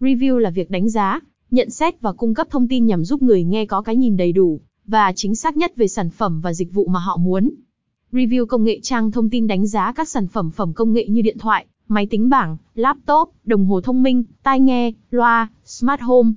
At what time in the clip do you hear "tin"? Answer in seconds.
2.68-2.86, 9.30-9.46